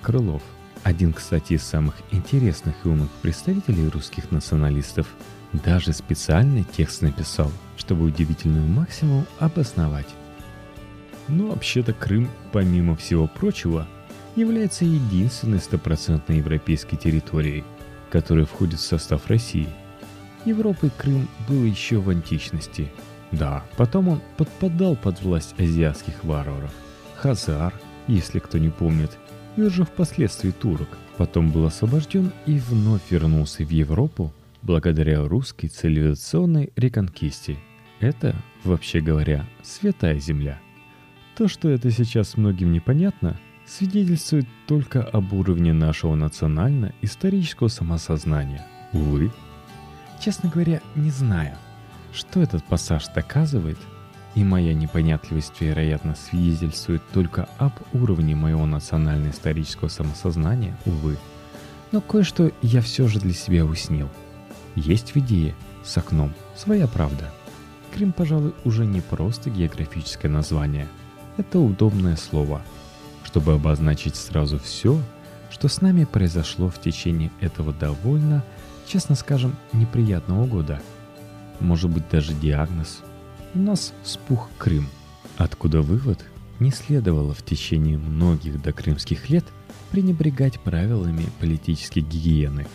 Крылов. 0.00 0.42
Один, 0.82 1.12
кстати, 1.12 1.54
из 1.54 1.62
самых 1.62 1.94
интересных 2.10 2.74
и 2.84 2.88
умных 2.88 3.10
представителей 3.22 3.88
русских 3.88 4.30
националистов 4.30 5.06
даже 5.52 5.92
специальный 5.92 6.64
текст 6.64 7.02
написал, 7.02 7.50
чтобы 7.76 8.04
удивительную 8.04 8.66
максимум 8.66 9.26
обосновать. 9.38 10.08
Но 11.28 11.48
вообще-то 11.48 11.92
Крым, 11.92 12.28
помимо 12.52 12.96
всего 12.96 13.26
прочего, 13.26 13.86
является 14.34 14.84
единственной 14.84 15.60
стопроцентной 15.60 16.38
европейской 16.38 16.96
территорией, 16.96 17.64
которая 18.10 18.44
входит 18.44 18.80
в 18.80 18.84
состав 18.84 19.28
России– 19.28 19.68
Европой 20.44 20.90
Крым 20.90 21.28
был 21.48 21.62
еще 21.64 21.98
в 21.98 22.08
античности. 22.08 22.90
Да, 23.30 23.64
потом 23.76 24.08
он 24.08 24.20
подпадал 24.36 24.96
под 24.96 25.22
власть 25.22 25.54
азиатских 25.58 26.24
варваров. 26.24 26.72
Хазар, 27.14 27.72
если 28.08 28.40
кто 28.40 28.58
не 28.58 28.68
помнит, 28.68 29.16
уже 29.60 29.84
впоследствии 29.84 30.50
турок. 30.50 30.88
Потом 31.18 31.50
был 31.50 31.66
освобожден 31.66 32.32
и 32.46 32.58
вновь 32.58 33.02
вернулся 33.10 33.64
в 33.64 33.70
Европу 33.70 34.32
благодаря 34.62 35.26
русской 35.26 35.68
цивилизационной 35.68 36.72
реконкисте. 36.76 37.58
Это, 38.00 38.34
вообще 38.64 39.00
говоря, 39.00 39.46
святая 39.62 40.18
земля. 40.18 40.58
То, 41.36 41.48
что 41.48 41.68
это 41.68 41.90
сейчас 41.90 42.36
многим 42.36 42.72
непонятно, 42.72 43.38
свидетельствует 43.66 44.46
только 44.66 45.02
об 45.02 45.32
уровне 45.32 45.72
нашего 45.72 46.14
национально-исторического 46.14 47.68
самосознания. 47.68 48.66
Увы, 48.92 49.30
Честно 50.22 50.48
говоря, 50.48 50.80
не 50.94 51.10
знаю, 51.10 51.56
что 52.12 52.40
этот 52.40 52.62
пассаж 52.62 53.08
доказывает, 53.08 53.78
и 54.34 54.44
моя 54.44 54.72
непонятливость, 54.74 55.60
вероятно, 55.60 56.14
свидетельствует 56.14 57.02
только 57.12 57.48
об 57.58 57.72
уровне 57.92 58.34
моего 58.34 58.64
национально-исторического 58.66 59.88
самосознания, 59.88 60.76
увы. 60.86 61.18
Но 61.90 62.00
кое-что 62.00 62.50
я 62.62 62.80
все 62.80 63.06
же 63.06 63.20
для 63.20 63.34
себя 63.34 63.64
уснил. 63.64 64.08
Есть 64.74 65.14
в 65.14 65.18
идее 65.18 65.54
с 65.84 65.96
окном 65.98 66.32
своя 66.56 66.86
правда. 66.86 67.30
Крым, 67.94 68.12
пожалуй, 68.12 68.54
уже 68.64 68.86
не 68.86 69.02
просто 69.02 69.50
географическое 69.50 70.30
название. 70.30 70.88
Это 71.36 71.58
удобное 71.58 72.16
слово, 72.16 72.62
чтобы 73.24 73.52
обозначить 73.52 74.16
сразу 74.16 74.58
все, 74.58 74.98
что 75.50 75.68
с 75.68 75.82
нами 75.82 76.04
произошло 76.04 76.70
в 76.70 76.80
течение 76.80 77.30
этого 77.40 77.74
довольно, 77.74 78.42
честно 78.86 79.14
скажем, 79.14 79.54
неприятного 79.74 80.46
года. 80.46 80.80
Может 81.60 81.90
быть 81.90 82.08
даже 82.10 82.32
диагноз. 82.32 83.02
У 83.54 83.58
нас 83.58 83.92
спух 84.02 84.48
Крым. 84.56 84.88
Откуда 85.36 85.82
вывод? 85.82 86.24
Не 86.58 86.70
следовало 86.70 87.34
в 87.34 87.44
течение 87.44 87.98
многих 87.98 88.62
докрымских 88.62 89.28
лет 89.28 89.44
пренебрегать 89.90 90.58
правилами 90.58 91.26
политической 91.38 92.00
гигиены. 92.00 92.66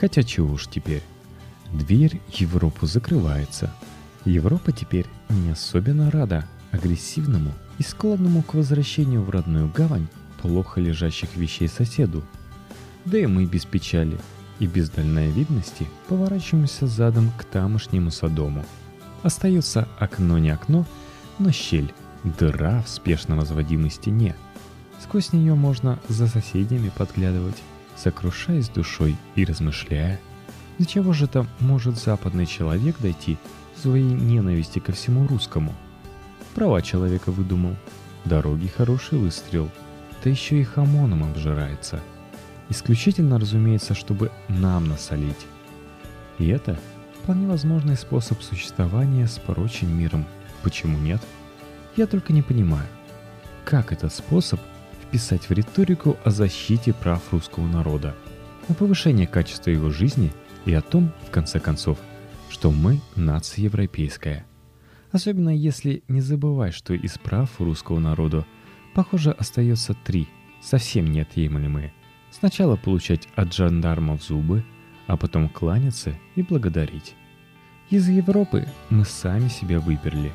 Хотя 0.00 0.22
чего 0.22 0.54
уж 0.54 0.66
теперь. 0.68 1.02
Дверь 1.74 2.22
Европу 2.32 2.86
закрывается. 2.86 3.74
Европа 4.24 4.72
теперь 4.72 5.04
не 5.28 5.50
особенно 5.50 6.10
рада 6.10 6.48
агрессивному 6.70 7.52
и 7.78 7.82
склонному 7.82 8.42
к 8.42 8.54
возвращению 8.54 9.22
в 9.22 9.28
родную 9.28 9.70
гавань 9.70 10.08
плохо 10.40 10.80
лежащих 10.80 11.36
вещей 11.36 11.68
соседу. 11.68 12.24
Да 13.04 13.18
и 13.18 13.26
мы 13.26 13.44
без 13.44 13.66
печали 13.66 14.18
и 14.58 14.66
без 14.66 14.88
дальновидности 14.88 15.86
поворачиваемся 16.08 16.86
задом 16.86 17.30
к 17.36 17.44
тамошнему 17.44 18.10
Содому. 18.10 18.64
Остается 19.24 19.88
окно 19.98 20.38
не 20.38 20.50
окно, 20.50 20.86
но 21.40 21.50
щель, 21.50 21.92
дыра 22.22 22.82
в 22.82 22.88
спешно 22.88 23.34
возводимой 23.34 23.90
стене. 23.90 24.36
Сквозь 25.02 25.32
нее 25.32 25.54
можно 25.54 25.98
за 26.08 26.28
соседями 26.28 26.92
подглядывать, 26.96 27.60
сокрушаясь 27.96 28.68
душой 28.68 29.16
и 29.34 29.44
размышляя, 29.44 30.20
до 30.78 30.86
чего 30.86 31.12
же 31.12 31.26
там 31.26 31.48
может 31.58 31.98
западный 31.98 32.46
человек 32.46 32.96
дойти 33.00 33.36
в 33.74 33.80
своей 33.80 34.04
ненависти 34.04 34.78
ко 34.78 34.92
всему 34.92 35.26
русскому. 35.26 35.74
Права 36.54 36.82
человека 36.82 37.32
выдумал, 37.32 37.74
дороги 38.24 38.68
хороший 38.68 39.18
выстрел– 39.18 39.68
да 40.24 40.30
еще 40.30 40.58
и 40.58 40.64
хамоном 40.64 41.22
обжирается. 41.22 42.00
Исключительно, 42.70 43.38
разумеется, 43.38 43.94
чтобы 43.94 44.32
нам 44.48 44.88
насолить. 44.88 45.46
И 46.38 46.48
это 46.48 46.80
вполне 47.24 47.46
возможный 47.46 47.96
способ 47.96 48.42
существования 48.42 49.26
с 49.26 49.38
прочим 49.38 49.98
миром. 49.98 50.26
Почему 50.62 50.98
нет? 50.98 51.22
Я 51.96 52.06
только 52.06 52.34
не 52.34 52.42
понимаю, 52.42 52.86
как 53.64 53.92
этот 53.92 54.12
способ 54.12 54.60
вписать 55.02 55.48
в 55.48 55.52
риторику 55.52 56.18
о 56.22 56.30
защите 56.30 56.92
прав 56.92 57.22
русского 57.32 57.66
народа, 57.66 58.14
о 58.68 58.74
повышении 58.74 59.24
качества 59.24 59.70
его 59.70 59.90
жизни 59.90 60.32
и 60.66 60.74
о 60.74 60.82
том, 60.82 61.12
в 61.26 61.30
конце 61.30 61.60
концов, 61.60 61.98
что 62.50 62.70
мы 62.70 63.00
нация 63.16 63.64
европейская. 63.64 64.44
Особенно 65.10 65.50
если 65.50 66.02
не 66.08 66.20
забывать, 66.20 66.74
что 66.74 66.92
из 66.92 67.16
прав 67.16 67.58
русского 67.58 68.00
народа 68.00 68.44
Похоже, 68.94 69.32
остается 69.32 69.92
три, 69.92 70.28
совсем 70.62 71.10
неотъемлемые. 71.10 71.92
Сначала 72.30 72.76
получать 72.76 73.28
от 73.34 73.52
жандармов 73.52 74.22
зубы, 74.22 74.64
а 75.06 75.16
потом 75.16 75.48
кланяться 75.48 76.14
и 76.34 76.42
благодарить. 76.42 77.14
Из 77.90 78.08
Европы 78.08 78.66
мы 78.90 79.04
сами 79.04 79.48
себя 79.48 79.78
выперли, 79.78 80.32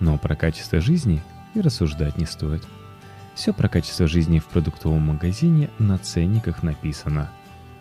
но 0.00 0.18
про 0.18 0.36
качество 0.36 0.80
жизни 0.80 1.22
и 1.54 1.60
рассуждать 1.60 2.18
не 2.18 2.26
стоит. 2.26 2.62
Все 3.34 3.52
про 3.52 3.68
качество 3.68 4.06
жизни 4.06 4.38
в 4.38 4.44
продуктовом 4.46 5.02
магазине 5.02 5.70
на 5.78 5.98
ценниках 5.98 6.62
написано. 6.62 7.30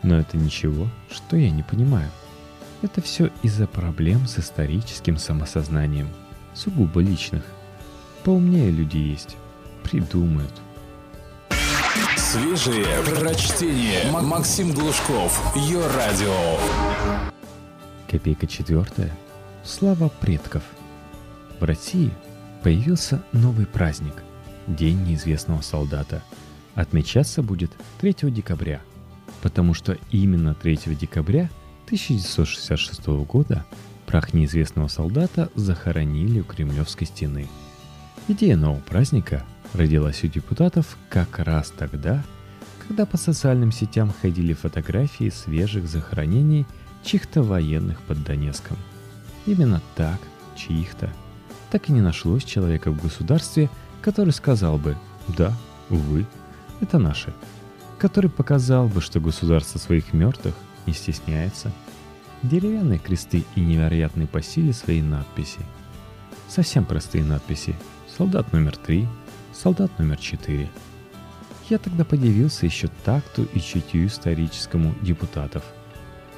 Но 0.03 0.17
это 0.17 0.37
ничего, 0.37 0.87
что 1.11 1.35
я 1.35 1.51
не 1.51 1.63
понимаю. 1.63 2.09
Это 2.81 3.01
все 3.01 3.29
из-за 3.43 3.67
проблем 3.67 4.25
с 4.25 4.39
историческим 4.39 5.17
самосознанием, 5.17 6.07
сугубо 6.53 7.01
личных. 7.01 7.43
Поумнее 8.23 8.71
люди 8.71 8.97
есть, 8.97 9.35
придумают. 9.83 10.53
Свежие 12.31 12.85
прочтение. 13.05 14.11
Максим 14.11 14.71
Глушков. 14.71 15.55
Ее 15.55 15.81
радио. 15.87 16.59
Копейка 18.07 18.45
четвертая. 18.45 19.11
Слава 19.63 20.09
предков. 20.09 20.61
В 21.59 21.63
России 21.63 22.11
появился 22.61 23.23
новый 23.31 23.65
праздник– 23.65 24.13
День 24.67 25.01
неизвестного 25.05 25.61
солдата. 25.61 26.21
Отмечаться 26.75 27.41
будет 27.41 27.71
3 27.99 28.15
декабря, 28.29 28.79
потому 29.41 29.73
что 29.73 29.97
именно 30.11 30.53
3 30.53 30.81
декабря 31.01 31.49
1966 31.85 33.07
года 33.25 33.65
прах 34.05 34.35
неизвестного 34.35 34.87
солдата 34.87 35.49
захоронили 35.55 36.41
у 36.41 36.43
Кремлевской 36.43 37.07
стены. 37.07 37.47
Идея 38.27 38.55
нового 38.55 38.81
праздника 38.81 39.43
родилась 39.73 40.23
у 40.23 40.27
депутатов 40.27 40.97
как 41.09 41.39
раз 41.39 41.71
тогда, 41.75 42.23
когда 42.87 43.05
по 43.05 43.17
социальным 43.17 43.71
сетям 43.71 44.13
ходили 44.21 44.53
фотографии 44.53 45.29
свежих 45.29 45.87
захоронений 45.87 46.65
чьих-то 47.03 47.43
военных 47.43 48.01
под 48.01 48.23
Донецком. 48.23 48.77
Именно 49.45 49.81
так, 49.95 50.19
чьих-то. 50.55 51.11
Так 51.71 51.89
и 51.89 51.91
не 51.91 52.01
нашлось 52.01 52.43
человека 52.43 52.91
в 52.91 53.01
государстве, 53.01 53.69
который 54.01 54.33
сказал 54.33 54.77
бы 54.77 54.97
«Да, 55.27 55.53
увы, 55.89 56.25
это 56.81 56.97
наши», 56.97 57.33
который 57.99 58.29
показал 58.29 58.87
бы, 58.87 59.01
что 59.01 59.19
государство 59.19 59.77
своих 59.77 60.13
мертвых 60.13 60.55
не 60.85 60.93
стесняется. 60.93 61.71
Деревянные 62.41 62.99
кресты 62.99 63.45
и 63.55 63.61
невероятные 63.61 64.27
по 64.27 64.41
силе 64.41 64.73
свои 64.73 65.01
надписи. 65.01 65.59
Совсем 66.47 66.85
простые 66.85 67.23
надписи. 67.23 67.75
Солдат 68.17 68.51
номер 68.53 68.77
три, 68.77 69.07
солдат 69.53 69.97
номер 69.99 70.17
четыре. 70.17 70.69
Я 71.69 71.77
тогда 71.77 72.03
подивился 72.03 72.65
еще 72.65 72.89
такту 73.05 73.47
и 73.53 73.59
чутью 73.59 74.07
историческому 74.07 74.95
депутатов. 75.01 75.63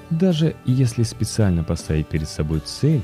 Даже 0.10 0.56
если 0.66 1.04
специально 1.04 1.64
поставить 1.64 2.08
перед 2.08 2.28
собой 2.28 2.60
цель, 2.60 3.02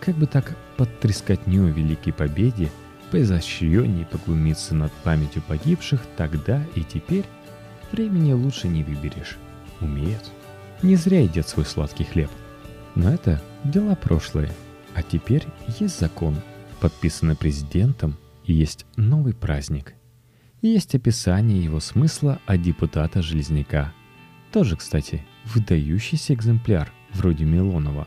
как 0.00 0.16
бы 0.16 0.26
так 0.26 0.56
под 0.76 1.00
трескотню 1.00 1.66
Великой 1.66 2.12
Победе 2.12 2.70
поизощреннее 3.10 4.06
поглумиться 4.06 4.74
над 4.74 4.92
памятью 4.92 5.42
погибших 5.42 6.00
тогда 6.16 6.62
и 6.74 6.82
теперь, 6.82 7.24
времени 7.90 8.32
лучше 8.32 8.68
не 8.68 8.82
выберешь. 8.84 9.36
Умеют. 9.80 10.30
Не 10.82 10.96
зря 10.96 11.20
едят 11.20 11.48
свой 11.48 11.64
сладкий 11.64 12.04
хлеб. 12.04 12.30
Но 12.94 13.12
это 13.12 13.40
дела 13.64 13.94
прошлые. 13.94 14.50
А 14.94 15.02
теперь 15.02 15.46
есть 15.78 16.00
закон, 16.00 16.36
подписанный 16.80 17.36
президентом 17.36 18.16
есть 18.44 18.86
новый 18.96 19.34
праздник. 19.34 19.94
Есть 20.60 20.94
описание 20.94 21.62
его 21.62 21.80
смысла 21.80 22.40
от 22.46 22.62
депутата 22.62 23.22
Железняка. 23.22 23.92
Тоже, 24.52 24.76
кстати, 24.76 25.24
выдающийся 25.44 26.34
экземпляр, 26.34 26.92
вроде 27.12 27.44
Милонова. 27.44 28.06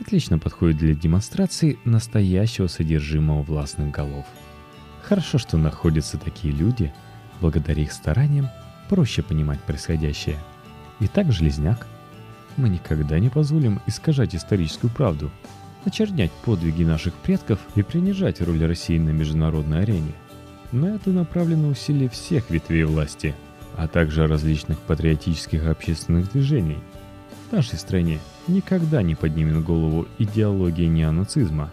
Отлично 0.00 0.38
подходит 0.38 0.78
для 0.78 0.94
демонстрации 0.94 1.78
настоящего 1.84 2.66
содержимого 2.66 3.42
властных 3.42 3.90
голов. 3.90 4.26
Хорошо, 5.02 5.38
что 5.38 5.58
находятся 5.58 6.18
такие 6.18 6.54
люди, 6.54 6.92
благодаря 7.40 7.82
их 7.82 7.92
стараниям 7.92 8.48
проще 8.88 9.22
понимать 9.22 9.60
происходящее. 9.60 10.38
Итак, 11.00 11.32
Железняк. 11.32 11.86
Мы 12.56 12.68
никогда 12.68 13.18
не 13.18 13.30
позволим 13.30 13.80
искажать 13.86 14.34
историческую 14.34 14.92
правду– 14.92 15.30
очернять 15.84 16.30
подвиги 16.44 16.84
наших 16.84 17.14
предков 17.14 17.58
и 17.74 17.82
принижать 17.82 18.40
роль 18.40 18.64
России 18.64 18.98
на 18.98 19.10
международной 19.10 19.82
арене. 19.82 20.12
На 20.70 20.94
это 20.94 21.10
направлено 21.10 21.68
усилие 21.68 22.08
всех 22.08 22.50
ветвей 22.50 22.84
власти, 22.84 23.34
а 23.76 23.88
также 23.88 24.26
различных 24.26 24.78
патриотических 24.78 25.66
общественных 25.66 26.32
движений. 26.32 26.78
В 27.48 27.52
нашей 27.52 27.78
стране 27.78 28.18
никогда 28.48 29.02
не 29.02 29.14
поднимет 29.14 29.62
голову 29.62 30.06
идеология 30.18 30.88
неонацизма, 30.88 31.72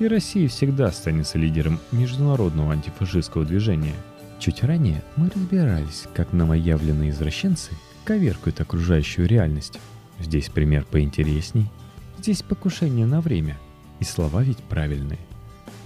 и 0.00 0.08
Россия 0.08 0.48
всегда 0.48 0.86
останется 0.86 1.38
лидером 1.38 1.78
международного 1.92 2.72
антифашистского 2.72 3.44
движения. 3.44 3.94
Чуть 4.40 4.64
ранее 4.64 5.02
мы 5.16 5.30
разбирались, 5.32 6.04
как 6.14 6.32
новоявленные 6.32 7.10
извращенцы 7.10 7.70
коверкают 8.04 8.60
окружающую 8.60 9.28
реальность. 9.28 9.78
Здесь 10.18 10.48
пример 10.48 10.84
поинтересней– 10.84 11.70
Здесь 12.24 12.42
покушение 12.42 13.04
на 13.04 13.20
время, 13.20 13.58
и 14.00 14.04
слова 14.04 14.42
ведь 14.42 14.56
правильные. 14.56 15.18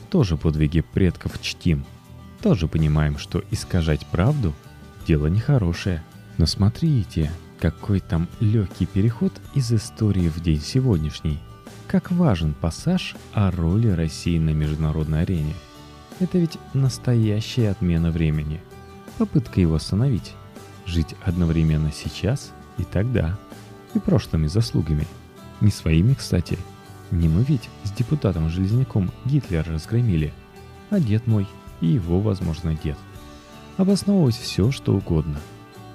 Тоже 0.09 0.37
подвиги 0.37 0.83
предков 0.83 1.43
чтим. 1.43 1.85
Тоже 2.41 2.69
понимаем, 2.69 3.19
что 3.19 3.43
искажать 3.51 4.07
правду– 4.07 4.55
дело 5.09 5.27
нехорошее. 5.27 6.01
Но 6.37 6.47
смотрите, 6.47 7.33
какой 7.59 7.99
там 7.99 8.29
легкий 8.39 8.87
переход 8.87 9.33
из 9.55 9.73
истории 9.73 10.29
в 10.29 10.41
день 10.41 10.61
сегодняшний. 10.61 11.41
как 11.89 12.13
важен 12.13 12.55
пассаж 12.55 13.17
о 13.33 13.51
роли 13.51 13.89
России 13.89 14.39
на 14.39 14.51
международной 14.51 15.23
арене. 15.23 15.55
Это 16.21 16.39
ведь 16.39 16.57
настоящая 16.73 17.71
отмена 17.71 18.13
времени. 18.13 18.61
Попытка 19.19 19.61
его 19.61 19.75
остановить. 19.75 20.35
Жить 20.87 21.17
одновременно 21.25 21.91
сейчас 21.91 22.53
и 22.77 22.85
тогда. 22.85 23.37
И 23.95 23.99
прошлыми 23.99 24.47
заслугами. 24.47 25.05
Не 25.61 25.71
своими, 25.71 26.15
кстати. 26.15 26.59
Не 27.11 27.29
мы 27.29 27.43
ведь 27.43 27.69
с 27.85 27.91
депутатом 27.91 28.51
Железняком 28.51 29.11
Гитлер 29.25 29.67
разгромили, 29.67 30.33
а 30.91 31.01
дед 31.01 31.27
мой 31.27 31.47
и 31.81 31.87
его, 31.87 32.21
возможно, 32.21 32.75
дед. 32.75 32.99
Обосновывать 33.77 34.37
все, 34.37 34.71
что 34.71 34.95
угодно. 34.95 35.39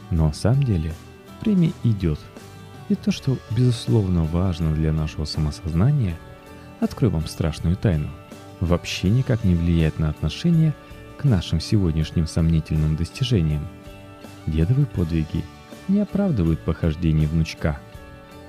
Но 0.09 0.27
на 0.27 0.33
самом 0.33 0.63
деле 0.63 0.93
время 1.41 1.71
идет– 1.83 2.19
и 2.89 2.95
то, 2.95 3.11
что 3.11 3.37
безусловно 3.51 4.23
важно 4.23 4.73
для 4.73 4.91
нашего 4.91 5.25
самосознания, 5.25 6.17
открою 6.79 7.11
вам 7.13 7.27
страшную 7.27 7.75
тайну, 7.75 8.09
вообще 8.59 9.09
никак 9.09 9.43
не 9.43 9.55
влияет 9.55 9.99
на 9.99 10.09
отношение 10.09 10.73
к 11.17 11.23
нашим 11.23 11.59
сегодняшним 11.59 12.27
сомнительным 12.27 12.95
достижениям. 12.95 13.67
Дедовые 14.45 14.85
подвиги 14.85 15.43
не 15.87 16.01
оправдывают 16.01 16.59
похождений 16.59 17.25
внучка. 17.25 17.79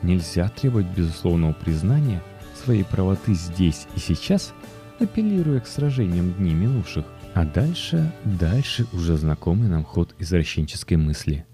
Нельзя 0.05 0.51
требовать 0.51 0.87
безусловного 0.95 1.55
признания 1.55 2.23
своей 2.63 2.85
правоты 2.85 3.33
здесь 3.33 3.87
и 3.97 3.99
сейчас, 3.99 4.53
апеллируя 5.01 5.61
к 5.61 5.67
сражениям 5.67 6.35
дней 6.35 6.53
минувших. 6.53 7.07
А 7.33 7.47
дальше, 7.47 8.13
дальше 8.23 8.87
уже 8.93 9.17
знакомый 9.17 9.67
нам 9.67 9.83
ход 9.83 10.15
извращенческой 10.19 10.99
мысли. 10.99 11.47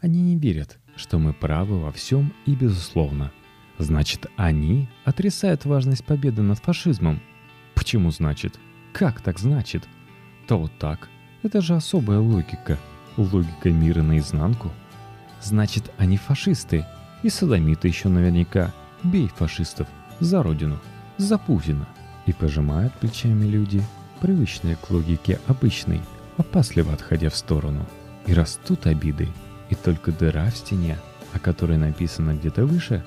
Они 0.00 0.22
не 0.22 0.36
верят, 0.36 0.78
что 0.94 1.18
мы 1.18 1.32
правы 1.32 1.80
во 1.80 1.90
всем 1.90 2.32
и 2.46 2.54
безусловно. 2.54 3.32
Значит, 3.78 4.28
они 4.36 4.88
отрицают 5.04 5.64
важность 5.64 6.04
победы 6.04 6.42
над 6.42 6.60
фашизмом. 6.60 7.20
Почему 7.74 8.12
значит? 8.12 8.54
Как 8.92 9.20
так 9.20 9.40
значит? 9.40 9.82
То 10.46 10.60
вот 10.60 10.78
так. 10.78 11.08
Это 11.42 11.60
же 11.60 11.74
особая 11.74 12.20
логика. 12.20 12.78
Логика 13.16 13.68
мира 13.70 14.02
наизнанку. 14.02 14.70
Значит, 15.42 15.90
они 15.98 16.16
фашисты. 16.16 16.86
И 17.26 17.28
садомиты 17.28 17.88
еще 17.88 18.08
наверняка. 18.08 18.72
Бей 19.02 19.26
фашистов. 19.26 19.88
За 20.20 20.44
родину. 20.44 20.78
За 21.16 21.38
Путина. 21.38 21.88
И 22.26 22.32
пожимают 22.32 22.94
плечами 22.94 23.46
люди, 23.46 23.82
привычные 24.20 24.76
к 24.76 24.88
логике 24.90 25.40
обычной, 25.48 26.02
опасливо 26.36 26.92
отходя 26.92 27.28
в 27.28 27.34
сторону. 27.34 27.84
И 28.28 28.32
растут 28.32 28.86
обиды, 28.86 29.28
и 29.70 29.74
только 29.74 30.12
дыра 30.12 30.48
в 30.48 30.56
стене, 30.56 31.00
о 31.32 31.40
которой 31.40 31.78
написано 31.78 32.32
где-то 32.32 32.64
выше, 32.64 33.04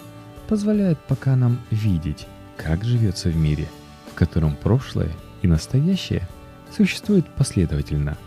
позволяет 0.49 0.99
пока 0.99 1.37
нам 1.37 1.57
видеть, 1.71 2.27
как 2.57 2.83
живется 2.83 3.29
в 3.29 3.37
мире, 3.37 3.69
в 4.11 4.15
котором 4.15 4.57
прошлое 4.57 5.13
и 5.41 5.47
настоящее 5.47 6.27
существуют 6.75 7.25
последовательно, 7.35 8.17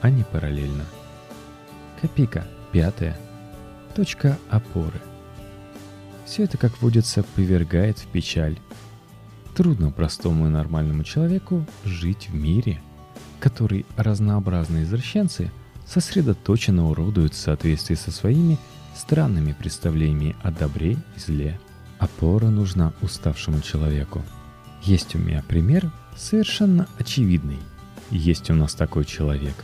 а 0.00 0.10
не 0.10 0.22
параллельно. 0.22 0.84
Копейка 2.00 2.44
пятая. 2.70 3.16
Точка 3.96 4.38
опоры. 4.48 5.00
Все 6.30 6.44
это, 6.44 6.58
как 6.58 6.80
водится, 6.80 7.24
повергает 7.34 7.98
в 7.98 8.06
печаль. 8.06 8.56
Трудно 9.56 9.90
простому 9.90 10.46
и 10.46 10.50
нормальному 10.50 11.02
человеку 11.02 11.66
жить 11.84 12.28
в 12.28 12.34
мире, 12.36 12.80
который 13.40 13.84
разнообразные 13.96 14.84
извращенцы– 14.84 15.50
сосредоточенно 15.90 16.88
уродуют 16.88 17.34
в 17.34 17.36
соответствии 17.36 17.96
со 17.96 18.12
своими 18.12 18.60
странными 18.94 19.54
представлениями 19.58 20.36
о 20.44 20.52
добре 20.52 20.92
и 20.92 21.18
зле. 21.18 21.58
Опора 21.98 22.46
нужна 22.46 22.92
уставшему 23.02 23.60
человеку. 23.60 24.22
Есть 24.84 25.16
у 25.16 25.18
меня 25.18 25.42
пример 25.48 25.90
совершенно 26.16 26.86
очевидный. 26.96 27.58
Есть 28.12 28.50
у 28.50 28.54
нас 28.54 28.74
такой 28.74 29.04
человек. 29.04 29.56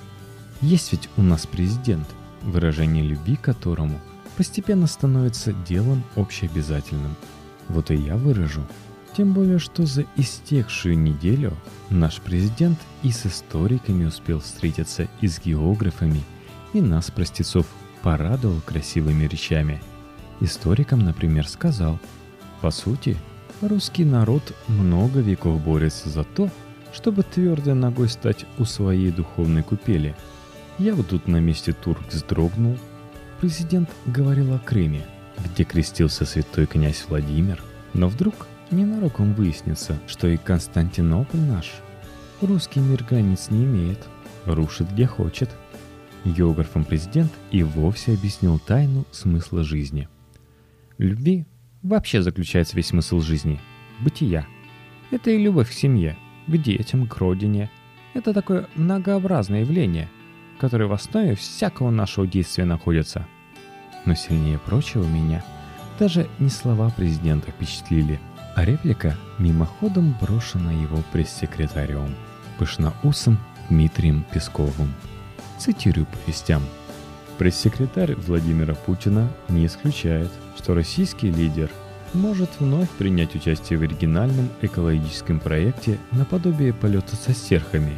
Есть 0.60 0.90
ведь 0.90 1.08
у 1.16 1.22
нас 1.22 1.46
президент, 1.46 2.08
выражение 2.42 3.04
любви 3.04 3.36
которому 3.36 4.00
постепенно 4.36 4.86
становится 4.86 5.52
делом 5.52 6.02
общеобязательным. 6.14 7.16
Вот 7.68 7.90
и 7.90 7.96
я 7.96 8.16
выражу 8.16 8.66
тем 9.16 9.32
более, 9.32 9.58
что 9.58 9.86
за 9.86 10.04
истекшую 10.16 10.98
неделю 10.98 11.54
наш 11.88 12.20
президент 12.20 12.78
и 13.02 13.10
с 13.10 13.24
историками 13.24 14.04
успел 14.04 14.40
встретиться, 14.40 15.08
и 15.22 15.28
с 15.28 15.40
географами, 15.40 16.22
и 16.74 16.82
нас, 16.82 17.10
простецов, 17.10 17.66
порадовал 18.02 18.60
красивыми 18.60 19.24
речами. 19.24 19.82
Историкам, 20.40 21.00
например, 21.00 21.48
сказал, 21.48 21.98
по 22.60 22.70
сути, 22.70 23.16
русский 23.62 24.04
народ 24.04 24.54
много 24.68 25.20
веков 25.20 25.62
борется 25.62 26.10
за 26.10 26.24
то, 26.24 26.50
чтобы 26.92 27.22
твердой 27.22 27.74
ногой 27.74 28.10
стать 28.10 28.44
у 28.58 28.64
своей 28.66 29.10
духовной 29.10 29.62
купели. 29.62 30.14
Я 30.78 30.94
вот 30.94 31.08
тут 31.08 31.26
на 31.26 31.38
месте 31.38 31.72
турк 31.72 32.00
вздрогнул. 32.10 32.76
Президент 33.40 33.90
говорил 34.06 34.54
о 34.54 34.58
Крыме, 34.58 35.02
где 35.44 35.64
крестился 35.64 36.24
святой 36.24 36.66
князь 36.66 37.04
Владимир, 37.08 37.62
но 37.92 38.08
вдруг 38.08 38.46
Ненароком 38.70 39.34
выяснится, 39.34 39.98
что 40.06 40.26
и 40.26 40.38
Константинополь 40.38 41.40
наш. 41.40 41.72
Русский 42.40 42.80
мир 42.80 43.04
границ 43.04 43.50
не 43.50 43.64
имеет, 43.64 43.98
рушит 44.46 44.90
где 44.90 45.06
хочет. 45.06 45.50
Географом 46.24 46.84
президент 46.84 47.30
и 47.50 47.62
вовсе 47.62 48.14
объяснил 48.14 48.58
тайну 48.58 49.04
смысла 49.12 49.62
жизни. 49.62 50.08
любви 50.98 51.46
вообще 51.82 52.22
заключается 52.22 52.74
весь 52.74 52.88
смысл 52.88 53.20
жизни– 53.20 53.60
бытия. 54.00 54.46
Это 55.10 55.30
и 55.30 55.38
любовь 55.38 55.70
к 55.70 55.72
семье, 55.72 56.16
к 56.46 56.56
детям, 56.56 57.06
к 57.06 57.16
родине. 57.18 57.70
Это 58.14 58.32
такое 58.32 58.66
многообразное 58.74 59.60
явление, 59.60 60.08
которое 60.58 60.86
в 60.86 60.92
основе 60.92 61.34
всякого 61.34 61.90
нашего 61.90 62.26
действия 62.26 62.64
находится. 62.64 63.26
Но 64.04 64.14
сильнее 64.14 64.58
прочего 64.58 65.04
меня 65.04 65.44
даже 65.98 66.28
не 66.38 66.50
слова 66.50 66.90
президента 66.90 67.50
впечатлили– 67.50 68.20
а 68.56 68.64
реплика 68.64 69.14
мимоходом 69.38 70.16
брошена 70.18 70.72
его 70.72 71.02
пресс-секретарем, 71.12 72.16
пышноусом 72.58 73.38
Дмитрием 73.68 74.24
Песковым. 74.32 74.94
Цитирую 75.58 76.06
по 76.06 76.16
вестям. 76.26 76.62
Пресс-секретарь 77.36 78.14
Владимира 78.14 78.74
Путина 78.74 79.28
не 79.50 79.66
исключает, 79.66 80.30
что 80.56 80.74
российский 80.74 81.30
лидер 81.30 81.70
может 82.14 82.48
вновь 82.58 82.88
принять 82.88 83.34
участие 83.34 83.78
в 83.78 83.82
оригинальном 83.82 84.48
экологическом 84.62 85.38
проекте 85.38 85.98
наподобие 86.12 86.72
полета 86.72 87.14
со 87.14 87.34
стерхами. 87.34 87.92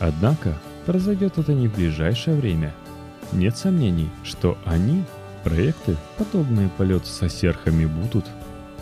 Однако 0.00 0.58
произойдет 0.88 1.36
это 1.36 1.52
не 1.52 1.68
в 1.68 1.74
ближайшее 1.74 2.34
время. 2.34 2.74
Нет 3.32 3.58
сомнений, 3.58 4.08
что 4.24 4.56
они, 4.64 5.04
проекты, 5.44 5.98
подобные 6.16 6.70
полету 6.78 7.04
со 7.06 7.28
серхами 7.28 7.84
будут 7.84 8.24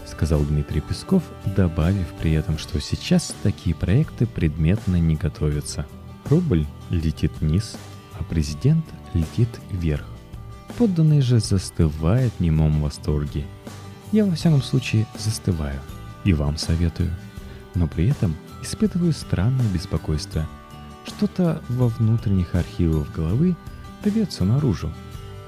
сказал 0.07 0.41
Дмитрий 0.45 0.81
Песков, 0.81 1.25
добавив 1.57 2.07
при 2.21 2.31
этом, 2.35 2.59
что 2.59 2.81
сейчас 2.81 3.35
такие 3.43 3.75
проекты 3.75 4.25
предметно 4.25 4.95
не 5.01 5.17
готовятся. 5.17 5.85
Рубль 6.31 6.65
летит 6.91 7.33
вниз, 7.41 7.77
а 8.19 8.23
президент 8.23 8.85
летит 9.13 9.49
вверх. 9.73 10.07
Подданные 10.79 11.23
же 11.23 11.41
застывают 11.41 12.33
в 12.35 12.41
немом 12.41 12.83
восторге. 12.83 13.45
Я 14.13 14.25
во 14.25 14.37
всяком 14.37 14.63
случае 14.63 15.09
застываю 15.19 15.81
и 16.23 16.33
вам 16.35 16.57
советую. 16.57 17.11
Но 17.75 17.89
при 17.89 18.09
этом 18.09 18.37
испытываю 18.63 19.13
странное 19.13 19.67
беспокойство. 19.75 20.47
Что-то 21.07 21.63
во 21.69 21.89
внутренних 21.89 22.55
архивах 22.55 23.11
головы 23.13 23.57
рвется 24.05 24.45
наружу. 24.45 24.93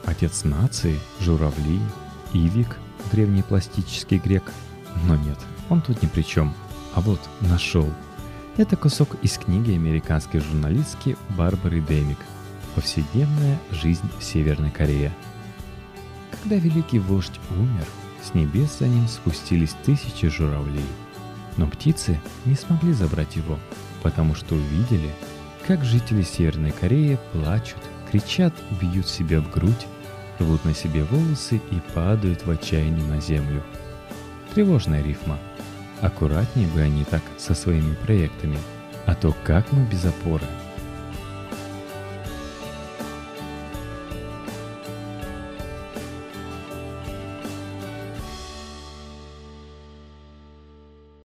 Отец 0.05 0.44
нации, 0.44 0.99
журавли, 1.21 1.81
Ивик– 2.33 2.77
древний 3.12 3.42
пластический 3.42 4.18
грек. 4.18 4.53
Но 5.05 5.16
нет, 5.16 5.38
он 5.68 5.81
тут 5.83 6.03
ни 6.03 6.07
при 6.07 6.23
чем. 6.23 6.55
А 6.94 7.01
вот 7.01 7.21
нашел. 7.40 7.88
Это 8.57 8.77
кусок 8.77 9.16
из 9.23 9.38
книги 9.38 9.73
американской 9.73 10.40
журналистки 10.40 11.16
Барбары 11.37 11.81
Демик 11.81 12.18
«Повседневная 12.75 13.59
жизнь 13.71 14.09
в 14.18 14.25
Северной 14.25 14.71
Корее». 14.71 15.12
Когда 16.31 16.57
великий 16.57 16.99
вождь 16.99 17.38
умер, 17.51 17.87
с 18.23 18.35
небес 18.35 18.79
за 18.79 18.88
ним 18.88 19.07
спустились 19.09 19.77
тысячи 19.85 20.29
журавлей. 20.29 20.85
Но 21.57 21.66
птицы 21.66 22.21
не 22.44 22.55
смогли 22.55 22.92
забрать 22.92 23.37
его, 23.37 23.59
потому 24.03 24.35
что 24.35 24.55
увидели, 24.55 25.11
как 25.68 25.85
жители 25.85 26.22
Северной 26.22 26.70
Кореи 26.70 27.18
плачут, 27.35 27.83
кричат, 28.11 28.54
бьют 28.81 29.07
себя 29.07 29.38
в 29.42 29.50
грудь 29.50 29.87
рвут 30.38 30.64
на 30.64 30.72
себе 30.72 31.04
волосы 31.04 31.61
и 31.70 31.81
падают 31.94 32.46
в 32.46 32.50
отчаянии 32.50 33.04
на 33.04 33.20
землю. 33.20 33.62
Тревожная 34.54 35.02
рифма. 35.02 35.38
Аккуратнее 36.00 36.68
бы 36.68 36.81
они 36.81 37.04
так 37.04 37.22
со 37.37 37.54
своими 37.54 37.94
проектами. 37.96 38.57
А 39.04 39.14
то 39.14 39.35
как 39.44 39.70
мы 39.72 39.85
без 39.85 40.07
опоры– 40.07 40.46